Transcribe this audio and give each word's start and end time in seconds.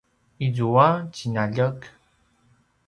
izua 0.45 0.87
tjinaljek? 1.13 1.79